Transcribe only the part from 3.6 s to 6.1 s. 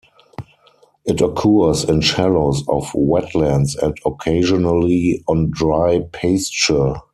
and occasionally on dry